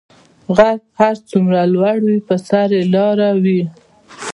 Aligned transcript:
غر 0.55 0.75
څه 0.81 0.87
هر 0.99 1.15
څومره 1.29 1.59
لوړ 1.73 1.97
وی 2.05 2.17
په 2.27 2.35
سر 2.47 2.69
ئي 2.77 2.83
لاره 2.93 3.29
وی 3.43 3.61